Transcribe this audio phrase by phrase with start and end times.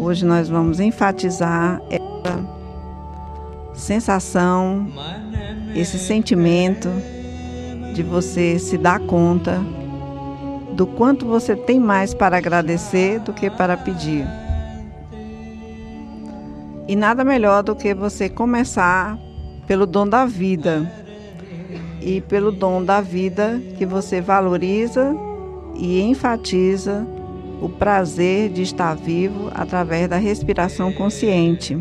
[0.00, 2.44] Hoje nós vamos enfatizar essa
[3.74, 4.86] sensação,
[5.74, 6.88] esse sentimento
[7.92, 9.60] de você se dar conta
[10.72, 14.24] do quanto você tem mais para agradecer do que para pedir.
[16.86, 19.18] E nada melhor do que você começar
[19.66, 20.90] pelo dom da vida.
[22.00, 25.14] E pelo dom da vida que você valoriza
[25.74, 27.04] e enfatiza
[27.60, 31.76] o prazer de estar vivo através da respiração consciente.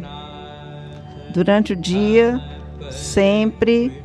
[1.33, 2.41] Durante o dia,
[2.91, 4.03] sempre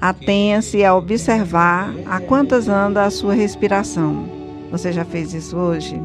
[0.00, 4.28] atenha-se a observar a quantas anda a sua respiração.
[4.70, 6.00] Você já fez isso hoje?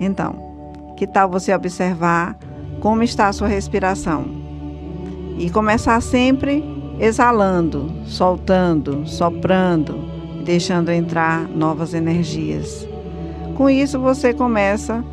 [0.00, 2.36] Então, que tal você observar
[2.80, 4.26] como está a sua respiração?
[5.38, 6.64] E começar sempre
[7.00, 9.96] exalando, soltando, soprando,
[10.44, 12.86] deixando entrar novas energias.
[13.54, 15.04] Com isso, você começa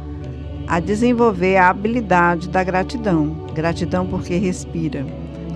[0.68, 3.45] a desenvolver a habilidade da gratidão.
[3.54, 5.05] Gratidão porque respira,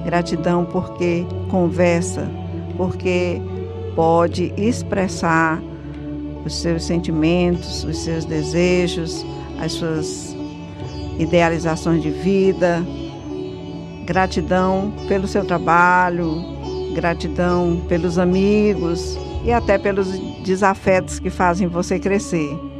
[0.03, 2.29] gratidão porque conversa,
[2.77, 3.41] porque
[3.95, 5.59] pode expressar
[6.45, 9.25] os seus sentimentos, os seus desejos,
[9.59, 10.35] as suas
[11.17, 12.85] idealizações de vida.
[14.05, 16.35] Gratidão pelo seu trabalho,
[16.93, 19.17] gratidão pelos amigos.
[19.43, 22.74] E até pelos desafetos que fazem você crescer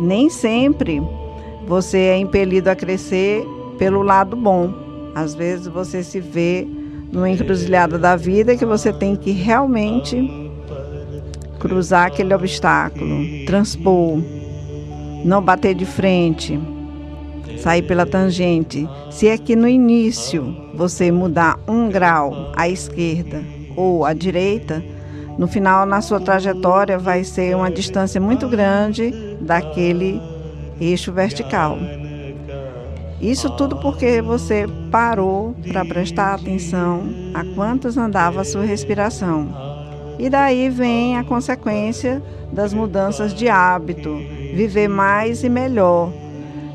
[0.00, 1.02] nem sempre
[1.66, 3.46] você é impelido a crescer
[3.78, 4.72] pelo lado bom.
[5.14, 6.66] Às vezes você se vê
[7.12, 10.50] numa encruzilhada da vida que você tem que realmente
[11.58, 14.18] cruzar aquele obstáculo, transpor,
[15.24, 16.58] não bater de frente,
[17.58, 18.88] sair pela tangente.
[19.10, 23.44] Se é que no início você mudar um grau à esquerda
[23.76, 24.82] ou à direita,
[25.36, 30.20] no final, na sua trajetória, vai ser uma distância muito grande daquele
[30.80, 31.78] eixo vertical.
[33.20, 37.02] Isso tudo porque você parou para prestar atenção
[37.34, 39.48] a quantos andava a sua respiração.
[40.18, 44.16] E daí vem a consequência das mudanças de hábito,
[44.54, 46.12] viver mais e melhor,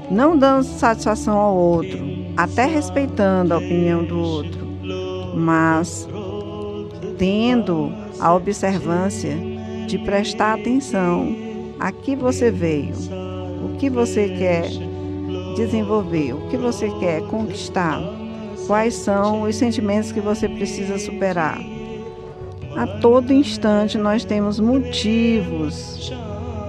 [0.10, 2.00] não dando satisfação ao outro,
[2.38, 4.66] até respeitando a opinião do outro,
[5.36, 6.08] mas
[7.18, 9.36] tendo a observância
[9.88, 11.45] de prestar atenção
[11.80, 12.94] a que você veio,
[13.64, 14.70] o que você quer
[15.56, 18.02] desenvolver, o que você quer conquistar,
[18.68, 21.60] quais são os sentimentos que você precisa superar.
[22.76, 26.12] A todo instante nós temos motivos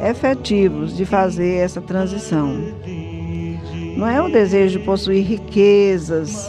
[0.08, 2.54] efetivos de fazer essa transição.
[3.96, 6.48] Não é o desejo de possuir riquezas,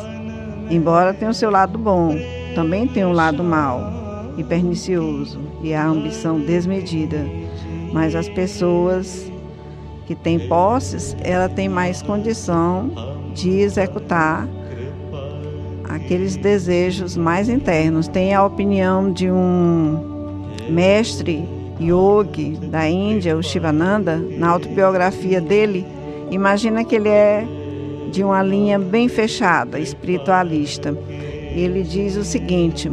[0.70, 2.16] embora tenha o seu lado bom,
[2.54, 7.26] também tem o lado mal e pernicioso e a ambição desmedida.
[7.92, 9.32] Mas as pessoas
[10.06, 12.90] que têm posses, ela tem mais condição
[13.34, 14.48] de executar
[15.84, 18.08] aqueles desejos mais internos.
[18.08, 21.48] Tem a opinião de um mestre
[21.80, 25.86] yogi da Índia, o Shivananda, na autobiografia dele,
[26.32, 27.46] imagina que ele é
[28.12, 30.98] de uma linha bem fechada, espiritualista.
[31.56, 32.90] Ele diz o seguinte: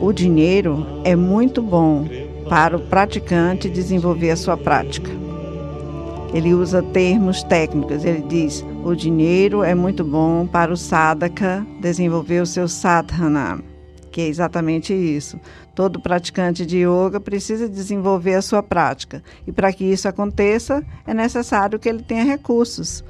[0.00, 2.06] o dinheiro é muito bom
[2.48, 5.10] para o praticante desenvolver a sua prática.
[6.32, 8.04] Ele usa termos técnicos.
[8.04, 13.62] Ele diz: o dinheiro é muito bom para o sadhaka desenvolver o seu sadhana,
[14.10, 15.40] que é exatamente isso.
[15.74, 19.22] Todo praticante de yoga precisa desenvolver a sua prática.
[19.46, 23.04] E para que isso aconteça, é necessário que ele tenha recursos.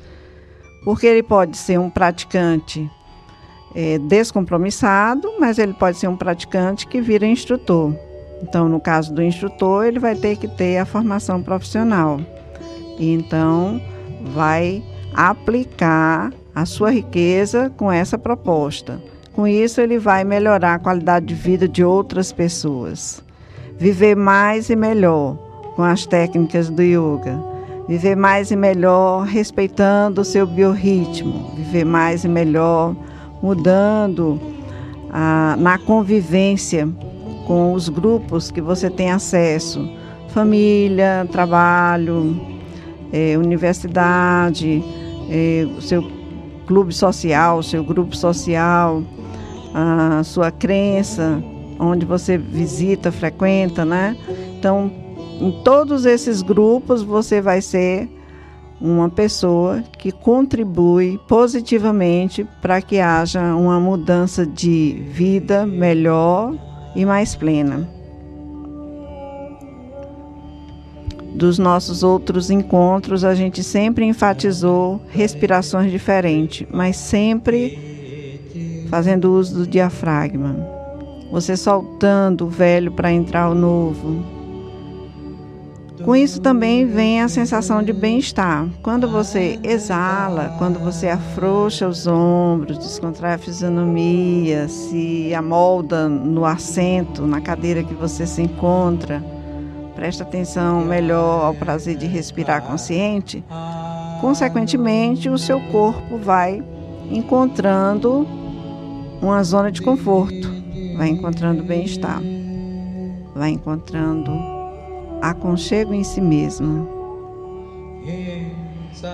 [0.84, 2.88] Porque ele pode ser um praticante
[3.74, 7.94] é, descompromissado, mas ele pode ser um praticante que vira instrutor.
[8.42, 12.20] Então, no caso do instrutor, ele vai ter que ter a formação profissional.
[12.98, 13.80] Então,
[14.34, 14.82] vai
[15.14, 19.00] aplicar a sua riqueza com essa proposta.
[19.32, 23.22] Com isso, ele vai melhorar a qualidade de vida de outras pessoas.
[23.78, 25.36] Viver mais e melhor
[25.74, 27.38] com as técnicas do yoga.
[27.86, 31.52] Viver mais e melhor respeitando o seu biorritmo.
[31.54, 32.96] Viver mais e melhor
[33.42, 34.40] mudando
[35.12, 36.88] ah, na convivência
[37.46, 39.88] com os grupos que você tem acesso
[40.36, 42.38] família, trabalho,
[43.10, 44.84] eh, universidade,
[45.74, 46.06] o seu
[46.66, 49.02] clube social, seu grupo social,
[49.72, 51.42] a sua crença,
[51.78, 54.14] onde você visita, frequenta, né?
[54.58, 54.92] Então,
[55.40, 58.06] em todos esses grupos você vai ser
[58.78, 66.54] uma pessoa que contribui positivamente para que haja uma mudança de vida melhor
[66.96, 67.86] e mais plena.
[71.36, 79.66] dos nossos outros encontros, a gente sempre enfatizou respirações diferentes, mas sempre fazendo uso do
[79.66, 80.56] diafragma.
[81.30, 84.35] Você soltando o velho para entrar o novo
[86.04, 88.68] com isso também vem a sensação de bem-estar.
[88.82, 97.26] Quando você exala, quando você afrouxa os ombros, descontrai a fisionomia, se amolda no assento,
[97.26, 99.22] na cadeira que você se encontra,
[99.94, 103.42] presta atenção melhor ao prazer de respirar consciente,
[104.20, 106.62] consequentemente o seu corpo vai
[107.10, 108.26] encontrando
[109.22, 110.52] uma zona de conforto,
[110.96, 112.20] vai encontrando bem-estar,
[113.34, 114.55] vai encontrando
[115.30, 116.88] aconchego em si mesmo.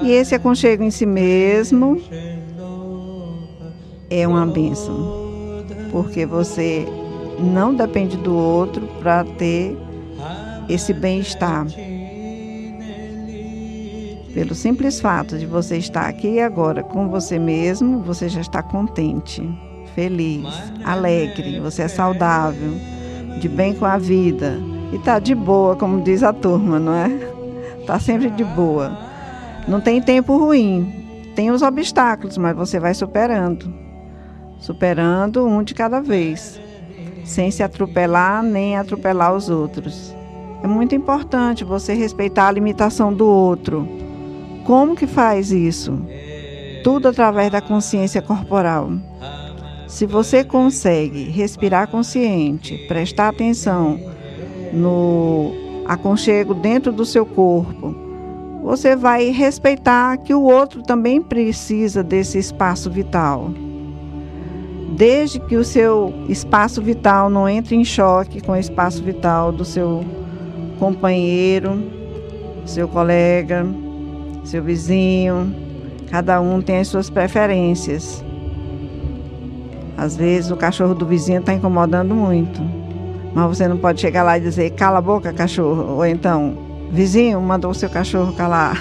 [0.03, 2.01] E esse aconchego em si mesmo
[4.11, 6.87] é uma bênção, porque você
[7.39, 9.77] não depende do outro para ter
[10.69, 11.67] esse bem-estar.
[14.35, 19.43] Pelo simples fato de você estar aqui agora com você mesmo, você já está contente,
[19.95, 20.47] feliz,
[20.85, 22.73] alegre, você é saudável,
[23.39, 24.59] de bem com a vida,
[24.93, 27.09] e tá de boa, como diz a turma, não é?
[27.87, 28.97] Tá sempre de boa.
[29.67, 31.33] Não tem tempo ruim.
[31.35, 33.73] Tem os obstáculos, mas você vai superando.
[34.59, 36.61] Superando um de cada vez,
[37.25, 40.15] sem se atropelar nem atropelar os outros.
[40.63, 43.89] É muito importante você respeitar a limitação do outro.
[44.65, 45.99] Como que faz isso?
[46.85, 48.93] Tudo através da consciência corporal.
[49.89, 53.99] Se você consegue respirar consciente, prestar atenção
[54.73, 55.53] no
[55.87, 57.95] aconchego dentro do seu corpo,
[58.63, 63.51] você vai respeitar que o outro também precisa desse espaço vital.
[64.97, 69.65] Desde que o seu espaço vital não entre em choque com o espaço vital do
[69.65, 70.05] seu
[70.79, 71.83] companheiro,
[72.65, 73.67] seu colega,
[74.45, 75.55] seu vizinho,
[76.11, 78.25] cada um tem as suas preferências.
[79.97, 82.82] Às vezes o cachorro do vizinho está incomodando muito.
[83.35, 85.97] Mas você não pode chegar lá e dizer, cala a boca, cachorro.
[85.97, 86.57] Ou então,
[86.91, 88.77] vizinho, mandou seu cachorro calar.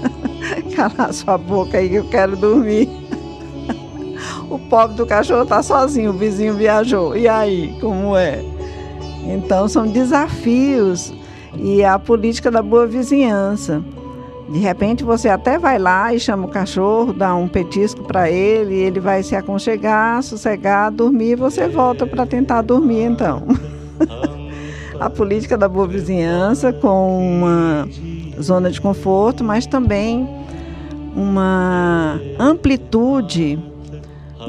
[0.76, 2.88] calar sua boca aí que eu quero dormir.
[4.50, 7.16] o pobre do cachorro está sozinho, o vizinho viajou.
[7.16, 8.44] E aí, como é?
[9.26, 11.12] Então, são desafios
[11.56, 13.82] e a política da boa vizinhança.
[14.50, 18.74] De repente você até vai lá e chama o cachorro, dá um petisco para ele,
[18.74, 23.44] ele vai se aconchegar, sossegar, dormir, você volta para tentar dormir então.
[25.00, 27.88] a política da boa vizinhança com uma
[28.40, 30.28] zona de conforto, mas também
[31.16, 33.58] uma amplitude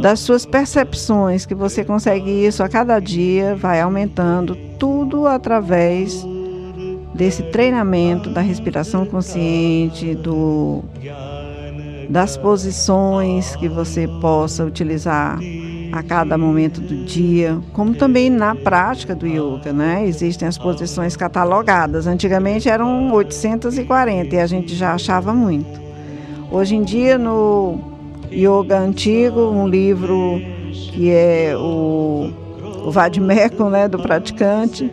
[0.02, 6.26] das suas percepções, que você consegue isso a cada dia, vai aumentando, tudo através
[7.14, 10.84] desse treinamento da respiração consciente, do,
[12.10, 15.40] das posições que você possa utilizar
[15.92, 20.06] a cada momento do dia, como também na prática do yoga, né?
[20.06, 22.08] Existem as posições catalogadas.
[22.08, 25.82] Antigamente eram 840 e a gente já achava muito.
[26.52, 27.80] Hoje em dia no
[28.32, 30.42] yoga antigo, um livro
[30.72, 32.32] que é o,
[32.86, 34.92] o Vadimekon, né, do praticante,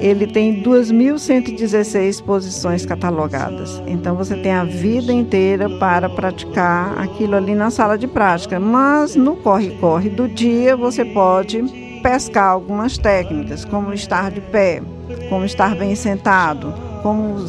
[0.00, 3.82] ele tem 2.116 posições catalogadas.
[3.86, 8.60] Então você tem a vida inteira para praticar aquilo ali na sala de prática.
[8.60, 11.62] Mas no corre-corre do dia você pode
[12.02, 14.80] pescar algumas técnicas, como estar de pé,
[15.28, 17.44] como estar bem sentado, como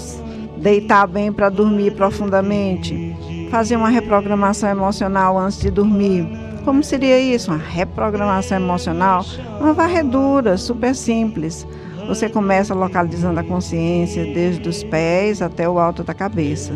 [0.58, 3.16] deitar bem para dormir profundamente,
[3.52, 6.28] fazer uma reprogramação emocional antes de dormir.
[6.66, 7.52] Como seria isso?
[7.52, 9.24] Uma reprogramação emocional?
[9.60, 11.66] Uma varredura super simples.
[12.10, 16.74] Você começa localizando a consciência desde os pés até o alto da cabeça.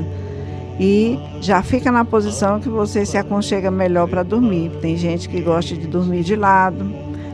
[0.79, 4.69] E já fica na posição que você se aconchega melhor para dormir.
[4.79, 6.85] Tem gente que gosta de dormir de lado,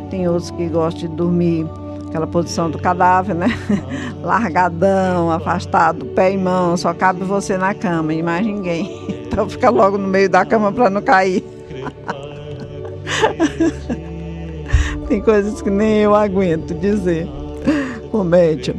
[0.10, 1.68] tem outros que gostam de dormir
[2.08, 3.50] aquela posição do cadáver, né?
[4.24, 9.20] Largadão, afastado, pé e mão, só cabe você na cama e mais ninguém.
[9.30, 11.44] Então fica logo no meio da cama para não cair.
[15.08, 17.30] Tem coisas que nem eu aguento dizer
[18.22, 18.76] o médium.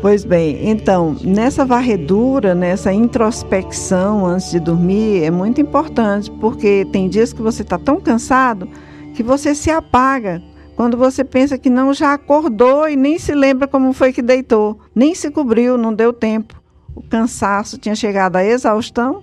[0.00, 7.08] Pois bem, então, nessa varredura, nessa introspecção antes de dormir, é muito importante, porque tem
[7.08, 8.68] dias que você está tão cansado
[9.14, 10.42] que você se apaga.
[10.74, 14.80] Quando você pensa que não já acordou e nem se lembra como foi que deitou,
[14.94, 16.60] nem se cobriu, não deu tempo.
[16.94, 19.22] O cansaço tinha chegado à exaustão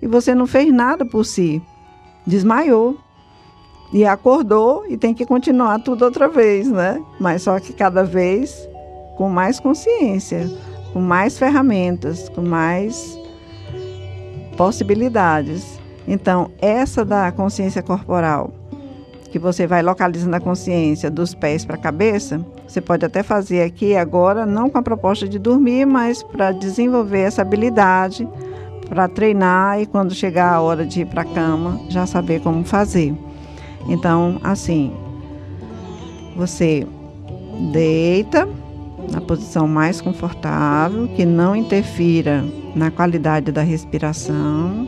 [0.00, 1.60] e você não fez nada por si.
[2.26, 2.96] Desmaiou.
[3.92, 7.02] E acordou e tem que continuar tudo outra vez, né?
[7.18, 8.69] Mas só que cada vez
[9.20, 10.48] com mais consciência
[10.94, 13.18] com mais ferramentas, com mais
[14.56, 15.78] possibilidades.
[16.08, 18.50] Então, essa da consciência corporal,
[19.30, 23.62] que você vai localizando a consciência dos pés para a cabeça, você pode até fazer
[23.62, 28.26] aqui agora, não com a proposta de dormir, mas para desenvolver essa habilidade,
[28.88, 32.64] para treinar e quando chegar a hora de ir para a cama, já saber como
[32.64, 33.14] fazer.
[33.86, 34.92] Então, assim,
[36.34, 36.86] você
[37.72, 38.48] deita
[39.10, 44.86] na posição mais confortável, que não interfira na qualidade da respiração.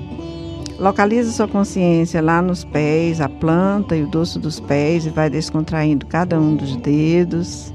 [0.78, 5.28] Localize sua consciência lá nos pés, a planta e o dorso dos pés e vai
[5.28, 7.72] descontraindo cada um dos dedos.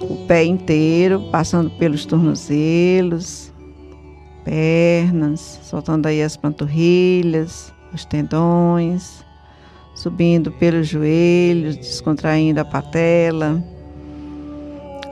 [0.00, 3.52] O pé inteiro, passando pelos tornozelos,
[4.44, 9.24] pernas, soltando aí as panturrilhas, os tendões,
[9.94, 13.62] subindo pelos joelhos, descontraindo a patela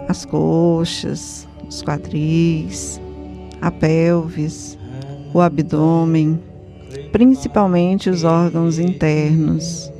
[0.09, 3.01] as coxas, os quadris,
[3.61, 4.79] a pelvis,
[5.33, 6.41] o abdômen,
[7.13, 9.93] principalmente os órgãos internos,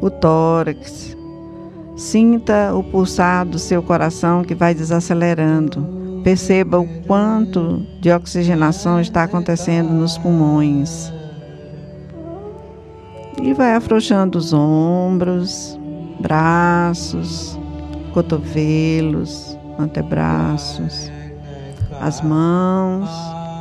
[0.00, 1.16] o tórax.
[1.96, 5.86] Sinta o pulsar do seu coração que vai desacelerando.
[6.24, 11.12] Perceba o quanto de oxigenação está acontecendo nos pulmões.
[13.40, 15.78] E vai afrouxando os ombros,
[16.18, 17.58] braços,
[18.14, 21.10] cotovelos, antebraços,
[22.00, 23.10] as mãos,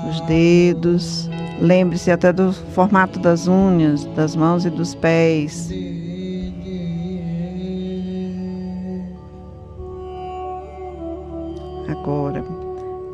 [0.07, 1.29] os dedos.
[1.59, 5.71] Lembre-se até do formato das unhas, das mãos e dos pés.
[11.89, 12.45] Agora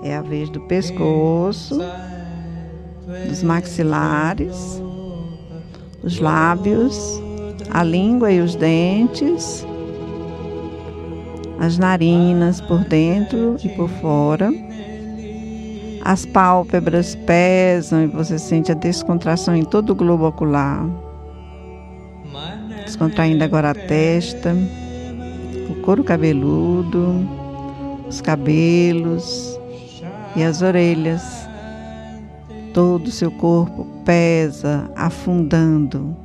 [0.03, 1.79] é a vez do pescoço,
[3.29, 4.81] dos maxilares,
[6.03, 7.21] os lábios,
[7.71, 9.65] a língua e os dentes
[11.59, 14.49] as narinas por dentro e por fora.
[16.03, 20.87] As pálpebras pesam e você sente a descontração em todo o globo ocular.
[22.85, 24.55] Descontraindo agora a testa,
[25.69, 27.27] o couro cabeludo,
[28.07, 29.59] os cabelos
[30.35, 31.47] e as orelhas.
[32.73, 36.15] Todo o seu corpo pesa, afundando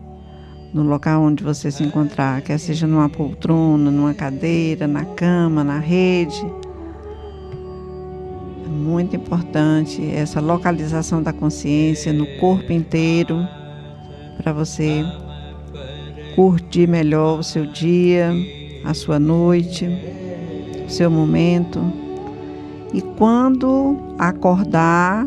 [0.74, 5.78] no local onde você se encontrar, quer seja numa poltrona, numa cadeira, na cama, na
[5.78, 6.44] rede.
[8.64, 13.46] É muito importante essa localização da consciência no corpo inteiro
[14.36, 15.04] para você
[16.34, 18.32] curtir melhor o seu dia,
[18.84, 19.88] a sua noite,
[20.84, 21.80] o seu momento.
[22.92, 25.24] E quando acordar,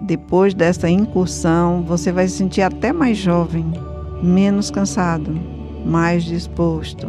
[0.00, 3.64] depois dessa incursão, você vai se sentir até mais jovem,
[4.22, 5.38] menos cansado,
[5.84, 7.06] mais disposto,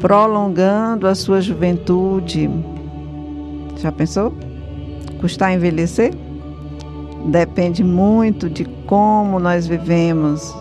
[0.00, 2.50] prolongando a sua juventude.
[3.76, 4.32] Já pensou?
[5.20, 6.12] Custar envelhecer?
[7.26, 10.54] Depende muito de como nós vivemos,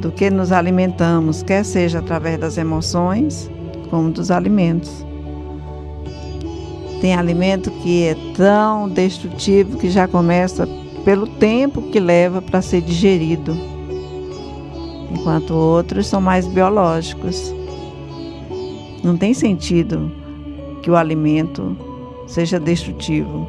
[0.00, 3.50] do que nos alimentamos, quer seja através das emoções,
[3.90, 5.04] como dos alimentos.
[7.00, 10.68] Tem alimento que é tão destrutivo que já começa
[11.04, 13.56] pelo tempo que leva para ser digerido,
[15.10, 17.54] enquanto outros são mais biológicos.
[19.02, 20.12] Não tem sentido
[20.82, 21.74] que o alimento
[22.26, 23.48] seja destrutivo.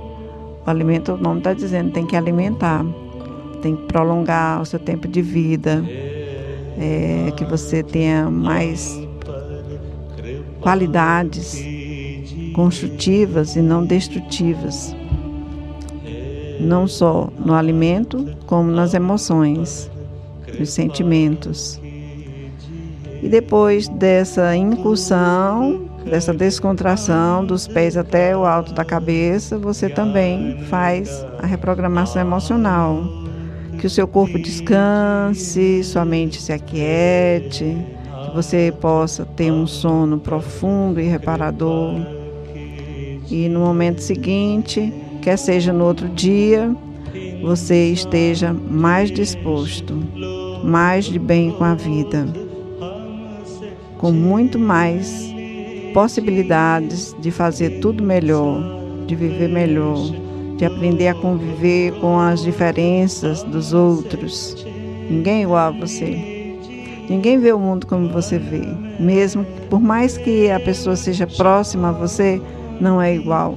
[0.66, 2.86] O alimento, o nome está dizendo, tem que alimentar,
[3.62, 5.84] tem que prolongar o seu tempo de vida,
[6.78, 8.98] é, que você tenha mais
[10.62, 11.81] qualidades
[12.54, 14.96] construtivas e não destrutivas,
[16.60, 19.90] não só no alimento, como nas emoções,
[20.60, 21.80] nos sentimentos.
[23.22, 30.64] E depois dessa incursão, dessa descontração dos pés até o alto da cabeça, você também
[30.66, 33.04] faz a reprogramação emocional.
[33.80, 37.78] Que o seu corpo descanse, sua mente se aquiete,
[38.26, 42.21] que você possa ter um sono profundo e reparador
[43.32, 46.76] e no momento seguinte, quer seja no outro dia,
[47.42, 49.98] você esteja mais disposto,
[50.64, 52.28] mais de bem com a vida,
[53.98, 55.32] com muito mais
[55.94, 58.62] possibilidades de fazer tudo melhor,
[59.08, 60.12] de viver melhor,
[60.58, 64.66] de aprender a conviver com as diferenças dos outros.
[65.10, 66.58] Ninguém é igual a você.
[67.10, 68.62] Ninguém vê o mundo como você vê.
[69.00, 72.42] Mesmo por mais que a pessoa seja próxima a você,
[72.82, 73.56] não é igual.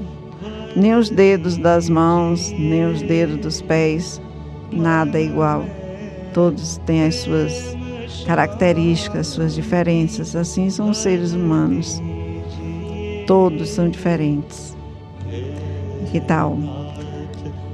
[0.76, 4.20] Nem os dedos das mãos, nem os dedos dos pés,
[4.70, 5.64] nada é igual.
[6.32, 7.76] Todos têm as suas
[8.26, 10.36] características, suas diferenças.
[10.36, 12.02] Assim são os seres humanos.
[13.26, 14.76] todos são diferentes.
[16.12, 16.58] Que tal?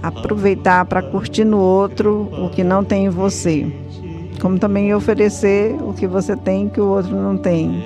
[0.02, 3.66] Aproveitar para curtir no outro o que não tem em você,
[4.40, 7.82] como também oferecer o que você tem que o outro não tem.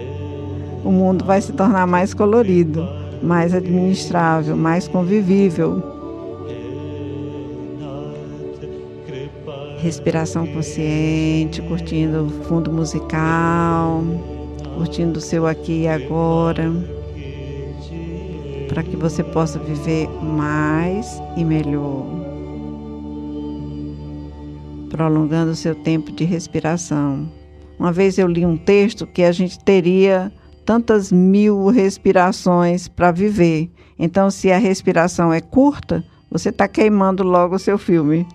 [0.84, 2.86] O mundo vai se tornar mais colorido,
[3.24, 5.82] mais administrável, mais convivível.
[9.80, 14.02] Respiração consciente, curtindo o fundo musical,
[14.76, 16.72] curtindo o seu aqui e agora
[18.68, 22.06] para que você possa viver mais e melhor,
[24.90, 27.28] prolongando o seu tempo de respiração.
[27.78, 30.32] Uma vez eu li um texto que a gente teria
[30.64, 33.70] tantas mil respirações para viver.
[33.98, 38.26] Então, se a respiração é curta, você está queimando logo o seu filme.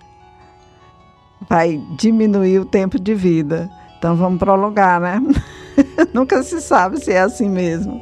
[1.48, 3.68] Vai diminuir o tempo de vida.
[3.98, 5.20] Então, vamos prolongar, né?
[6.14, 8.00] Nunca se sabe se é assim mesmo.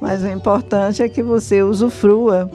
[0.00, 2.50] Mas o importante é que você usufrua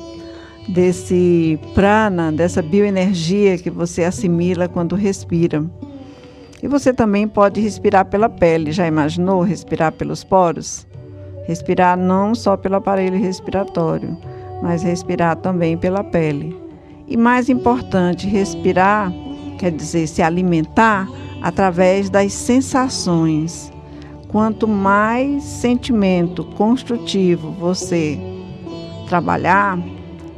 [0.68, 5.64] desse prana, dessa bioenergia que você assimila quando respira.
[6.64, 8.72] E você também pode respirar pela pele.
[8.72, 10.88] Já imaginou respirar pelos poros?
[11.48, 14.18] Respirar não só pelo aparelho respiratório,
[14.62, 16.56] mas respirar também pela pele.
[17.08, 19.12] E mais importante, respirar
[19.58, 21.08] quer dizer se alimentar
[21.42, 23.72] através das sensações.
[24.28, 28.20] Quanto mais sentimento construtivo você
[29.08, 29.78] trabalhar,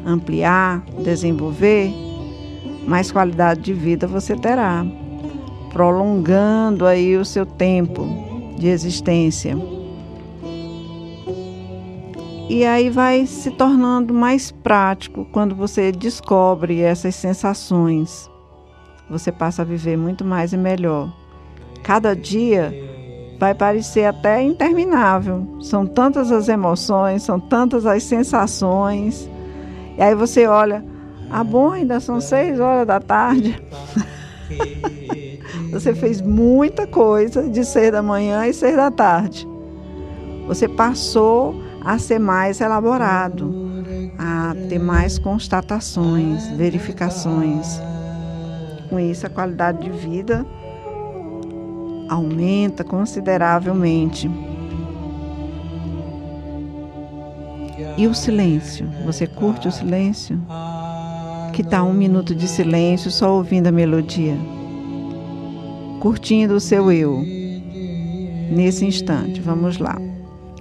[0.06, 1.92] ampliar, desenvolver,
[2.86, 4.86] mais qualidade de vida você terá,
[5.72, 8.08] prolongando aí o seu tempo
[8.58, 9.58] de existência.
[12.50, 18.30] E aí vai se tornando mais prático quando você descobre essas sensações.
[19.10, 21.14] Você passa a viver muito mais e melhor.
[21.84, 22.74] Cada dia
[23.38, 25.58] vai parecer até interminável.
[25.62, 29.30] São tantas as emoções, são tantas as sensações.
[29.98, 30.86] E aí você olha,
[31.30, 33.62] ah, bom, ainda são seis horas da tarde.
[35.70, 39.46] você fez muita coisa de seis da manhã e seis da tarde.
[40.48, 43.50] Você passou a ser mais elaborado,
[44.20, 47.80] a ter mais constatações, verificações.
[48.90, 50.46] Com isso, a qualidade de vida
[52.10, 54.30] aumenta consideravelmente.
[57.98, 58.86] E o silêncio?
[59.06, 60.38] Você curte o silêncio?
[61.54, 64.36] Que tal um minuto de silêncio só ouvindo a melodia?
[66.02, 67.24] Curtindo o seu eu.
[68.52, 69.98] Nesse instante, vamos lá.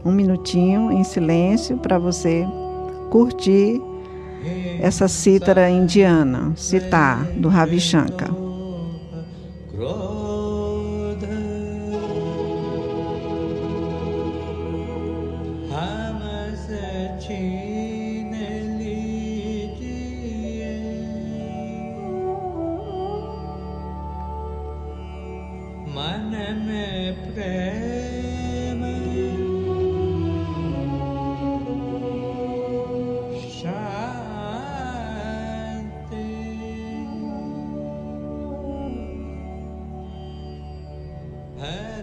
[0.07, 2.47] Um minutinho em silêncio para você
[3.11, 3.83] curtir
[4.81, 8.31] essa cítara indiana, citar, do Ravi Shankar.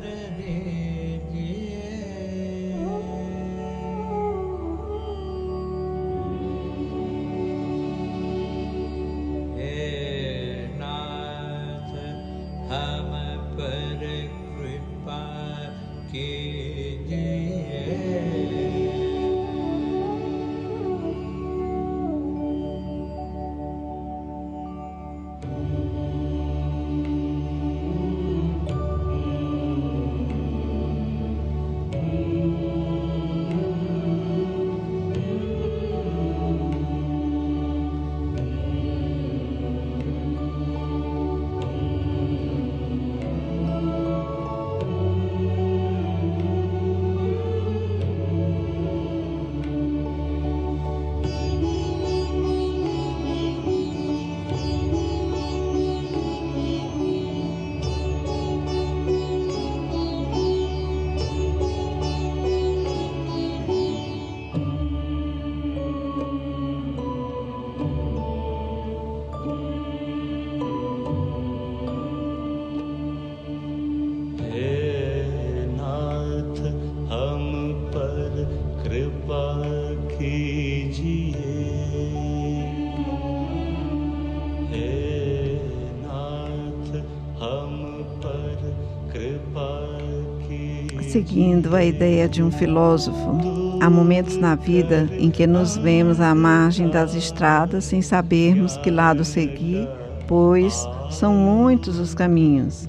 [0.06, 0.73] रे
[91.13, 93.38] Seguindo a ideia de um filósofo,
[93.80, 98.89] Há momentos na vida em que nos vemos à margem das estradas sem sabermos que
[98.89, 99.88] lado seguir,
[100.28, 102.88] pois são muitos os caminhos.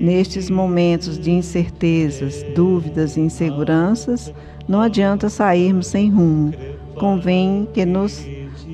[0.00, 4.32] Nestes momentos de incertezas, dúvidas e inseguranças,
[4.66, 6.54] não adianta sairmos sem rumo.
[6.94, 8.24] Convém que nos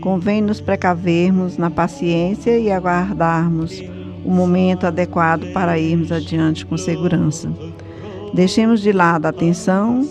[0.01, 3.83] convém nos precavermos na paciência e aguardarmos
[4.25, 7.51] o momento adequado para irmos adiante com segurança.
[8.35, 10.09] Deixemos de lado a tensão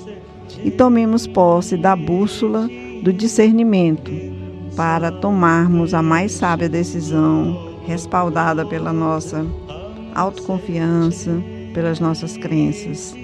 [0.63, 2.69] e tomemos posse da bússola
[3.01, 4.11] do discernimento
[4.75, 9.45] para tomarmos a mais sábia decisão, respaldada pela nossa
[10.13, 11.31] autoconfiança,
[11.73, 13.15] pelas nossas crenças.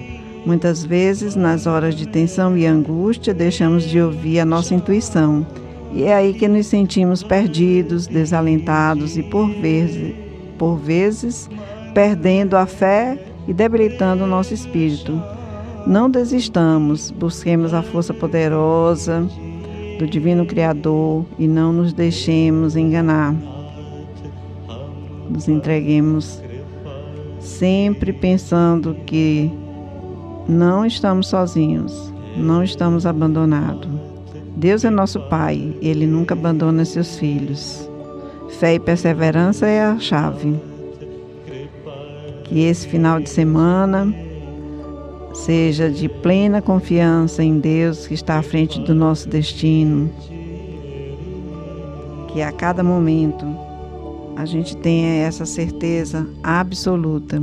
[0.44, 5.46] Muitas vezes, nas horas de tensão e angústia, deixamos de ouvir a nossa intuição.
[5.92, 10.14] E é aí que nos sentimos perdidos, desalentados e, por vezes,
[10.58, 11.48] por vezes
[11.94, 15.20] perdendo a fé e debilitando o nosso espírito.
[15.86, 19.26] Não desistamos, busquemos a força poderosa
[19.98, 23.34] do Divino Criador e não nos deixemos enganar.
[25.30, 26.42] Nos entreguemos
[27.40, 29.50] sempre pensando que
[30.46, 33.88] não estamos sozinhos, não estamos abandonados.
[34.56, 37.88] Deus é nosso Pai, Ele nunca abandona seus filhos.
[38.58, 40.54] Fé e perseverança é a chave.
[42.48, 44.12] Que esse final de semana
[45.34, 50.10] seja de plena confiança em Deus que está à frente do nosso destino.
[52.32, 53.46] Que a cada momento
[54.36, 57.42] a gente tenha essa certeza absoluta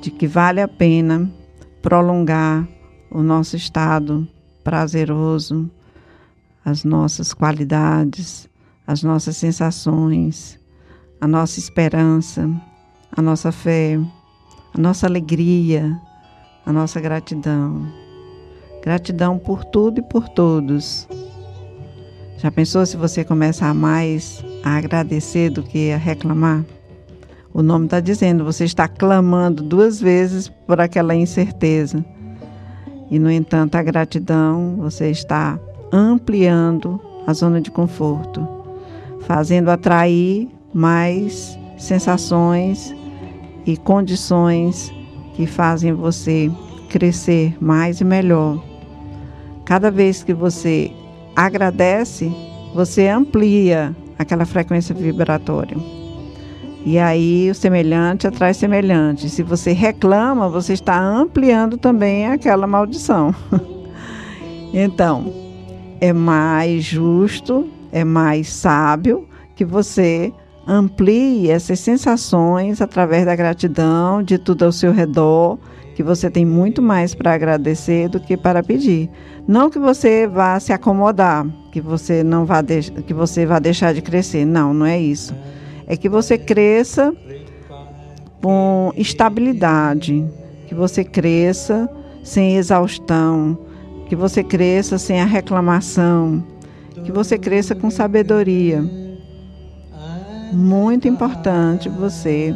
[0.00, 1.30] de que vale a pena
[1.80, 2.66] prolongar
[3.10, 4.26] o nosso estado
[4.64, 5.70] prazeroso,
[6.64, 8.48] as nossas qualidades,
[8.86, 10.58] as nossas sensações,
[11.20, 12.50] a nossa esperança,
[13.14, 13.98] a nossa fé,
[14.74, 16.00] a nossa alegria,
[16.64, 17.86] a nossa gratidão.
[18.82, 21.06] Gratidão por tudo e por todos.
[22.38, 26.64] Já pensou se você começar mais a agradecer do que a reclamar?
[27.54, 32.02] O nome está dizendo, você está clamando duas vezes por aquela incerteza.
[33.10, 35.60] E, no entanto, a gratidão, você está
[35.92, 38.48] ampliando a zona de conforto,
[39.20, 42.94] fazendo atrair mais sensações
[43.66, 44.92] e condições
[45.34, 46.50] que fazem você
[46.88, 48.62] crescer mais e melhor.
[49.64, 50.92] Cada vez que você
[51.34, 52.30] agradece,
[52.74, 55.76] você amplia aquela frequência vibratória.
[56.84, 59.30] E aí o semelhante atrai semelhante.
[59.30, 63.32] Se você reclama, você está ampliando também aquela maldição.
[64.74, 65.32] então,
[66.00, 70.32] é mais justo, é mais sábio que você
[70.66, 75.58] amplie essas sensações através da gratidão de tudo ao seu redor,
[75.94, 79.10] que você tem muito mais para agradecer do que para pedir.
[79.46, 82.62] Não que você vá se acomodar, que você não vá
[83.06, 84.44] que você vá deixar de crescer.
[84.44, 85.34] Não, não é isso
[85.86, 87.12] é que você cresça
[88.40, 90.24] com estabilidade,
[90.66, 91.86] que você cresça
[92.22, 93.58] sem exaustão,
[94.08, 96.42] que você cresça sem a reclamação,
[97.04, 98.82] que você cresça com sabedoria.
[100.52, 102.54] Muito importante você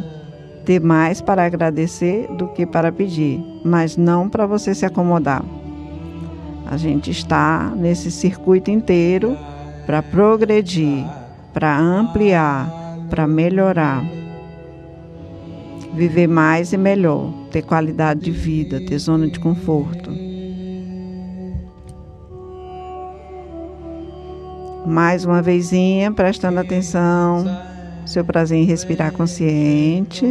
[0.63, 5.43] ter mais para agradecer do que para pedir, mas não para você se acomodar.
[6.69, 9.35] A gente está nesse circuito inteiro
[9.87, 11.05] para progredir,
[11.53, 12.69] para ampliar,
[13.09, 14.03] para melhorar,
[15.93, 20.11] viver mais e melhor, ter qualidade de vida, ter zona de conforto.
[24.85, 27.45] Mais uma vezinha, prestando atenção,
[28.07, 30.25] seu prazer em respirar consciente,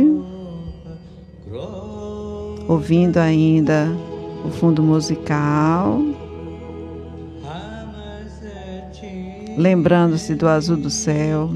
[2.66, 3.88] ouvindo ainda
[4.44, 6.00] o fundo musical,
[9.56, 11.50] lembrando-se do azul do céu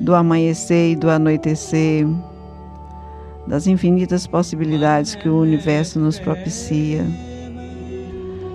[0.00, 2.06] do amanhecer e do anoitecer,
[3.46, 7.04] das infinitas possibilidades que o universo nos propicia.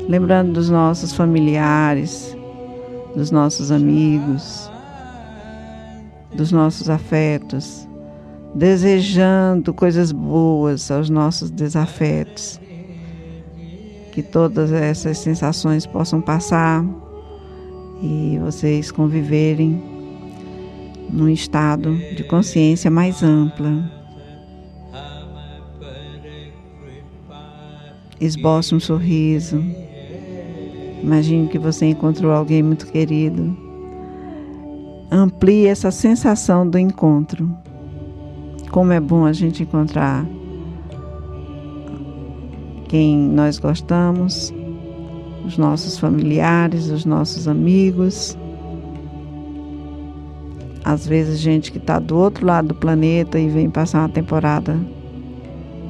[0.08, 2.36] Lembrando dos nossos familiares,
[3.16, 4.70] dos nossos amigos,
[6.36, 7.88] dos nossos afetos,
[8.56, 12.60] desejando coisas boas aos nossos desafetos.
[14.12, 16.86] Que todas essas sensações possam passar
[18.02, 19.82] e vocês conviverem
[21.10, 23.92] num estado de consciência mais ampla.
[28.20, 29.64] Esboce um sorriso.
[31.02, 33.73] Imagine que você encontrou alguém muito querido.
[35.16, 37.48] Amplie essa sensação do encontro.
[38.72, 40.26] Como é bom a gente encontrar
[42.90, 44.52] quem nós gostamos,
[45.46, 48.36] os nossos familiares, os nossos amigos.
[50.84, 54.76] Às vezes, gente que está do outro lado do planeta e vem passar uma temporada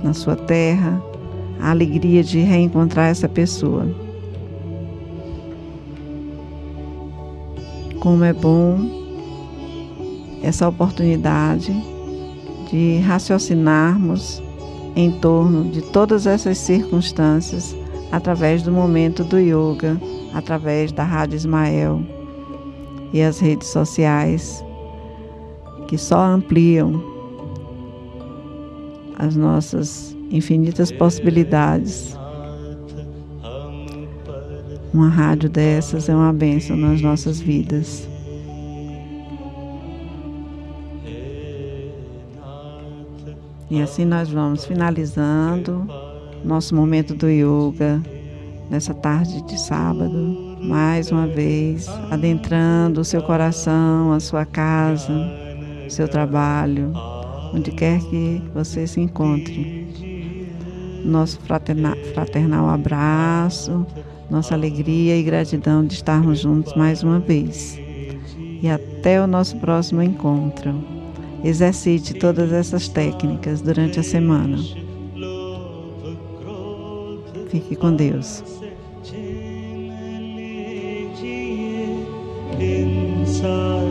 [0.03, 1.01] na sua terra,
[1.61, 3.87] a alegria de reencontrar essa pessoa.
[8.01, 9.02] Como é bom
[10.43, 11.73] essa oportunidade
[12.69, 14.43] de raciocinarmos
[14.95, 17.75] em torno de todas essas circunstâncias
[18.11, 19.99] através do momento do yoga,
[20.33, 22.03] através da Rádio Ismael
[23.11, 24.63] e as redes sociais
[25.87, 27.03] que só ampliam
[29.17, 32.17] as nossas infinitas possibilidades.
[34.93, 38.12] Uma rádio dessas é uma bênção nas nossas vidas.
[43.69, 45.87] E assim nós vamos finalizando
[46.43, 48.01] nosso momento do yoga
[48.69, 55.13] nessa tarde de sábado, mais uma vez adentrando o seu coração, a sua casa,
[55.85, 56.91] o seu trabalho,
[57.53, 59.83] onde quer que você se encontre.
[61.05, 63.85] Nosso fraternal, fraternal abraço,
[64.29, 67.77] nossa alegria e gratidão de estarmos juntos mais uma vez.
[68.61, 70.92] E até o nosso próximo encontro.
[71.43, 74.57] Exercite todas essas técnicas durante a semana.
[77.49, 78.43] Fique com Deus.
[82.63, 83.82] inside.